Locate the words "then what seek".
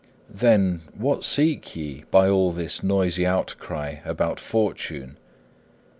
0.27-1.75